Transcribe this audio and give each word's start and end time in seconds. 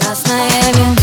Красное 0.00 0.48
вино, 0.74 0.99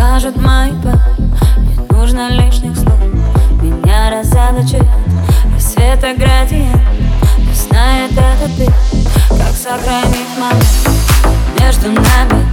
скажут 0.00 0.36
мои 0.40 0.72
пары, 0.82 0.98
не 1.58 1.94
нужно 1.94 2.30
лишних 2.30 2.74
слов. 2.74 2.98
Меня 3.60 4.10
раззадачит 4.10 4.82
рассвета 5.54 6.14
градиент 6.16 6.80
Не 7.36 7.52
знает 7.52 8.10
этот 8.12 8.50
бит, 8.52 8.72
как 9.28 9.54
сохранить 9.54 10.38
момент. 10.38 10.88
Между 11.60 11.90
нами 11.90 12.46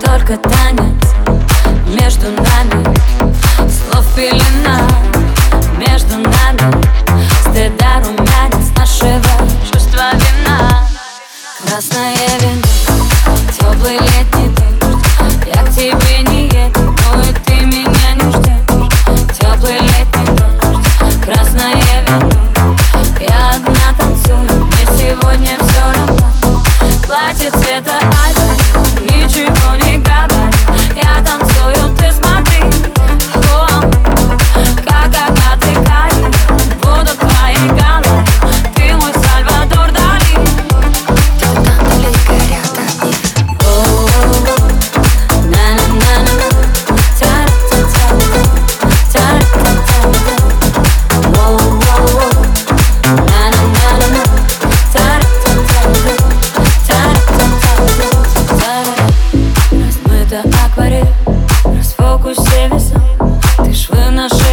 только 0.00 0.36
танец. 0.36 0.94
Между 1.88 2.30
нами 2.30 2.84
слов 3.68 4.06
пелена 4.14 4.88
Между 5.76 6.18
нами 6.18 6.82
стыда 7.40 8.00
румянец 8.04 8.70
Нашего 8.76 9.48
чувства 9.72 10.12
вина. 10.14 10.86
Красное 11.66 12.14
вино, 12.38 12.62
теплый 13.58 13.98
летний 13.98 14.63
Я 15.46 15.62
к 15.62 15.70
тебе 15.70 16.22
не 16.30 16.46
еду, 16.46 16.80
но 17.12 17.22
и 17.22 17.53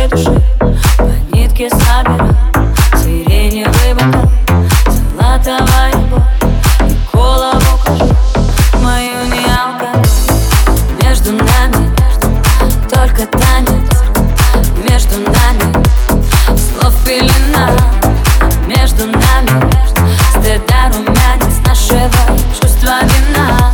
нашей 0.02 0.08
души. 0.08 0.42
По 0.98 1.36
нитке 1.36 1.70
собирай 1.70 2.36
Сиреневый 2.96 3.94
бокал, 3.94 4.30
золотовая 5.18 5.96
боль 6.10 6.22
И 6.88 6.96
голову 7.14 7.80
кожу 7.86 8.16
мою 8.82 9.26
не 9.26 9.46
алкоголь 9.46 10.06
Между 11.02 11.32
нами 11.32 11.96
только 12.90 13.26
танец. 13.28 14.04
Между 14.90 15.18
нами 15.20 15.86
слов 16.58 16.94
пелена 17.06 17.72
Нашего 21.66 22.38
чувства 22.60 23.00
вина. 23.04 23.72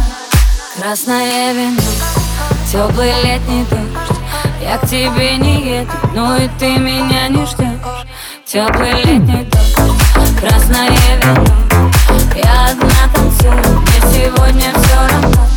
Красное 0.80 1.54
вино, 1.54 1.82
теплый 2.72 3.12
летний 3.24 3.66
дождь 3.70 3.97
я 4.68 4.78
к 4.80 4.86
тебе 4.86 5.38
не 5.38 5.80
еду, 5.80 5.92
но 6.14 6.36
и 6.36 6.50
ты 6.60 6.78
меня 6.78 7.30
не 7.30 7.46
ждешь 7.46 8.06
Теплый 8.46 9.02
летний 9.06 9.46
дождь, 9.46 9.78
красное 10.42 10.90
вино. 10.90 11.46
Я 12.36 12.72
одна 12.72 13.14
танцую, 13.14 13.54
мне 13.54 14.02
сегодня 14.12 14.74
все 14.76 14.98
равно. 14.98 15.57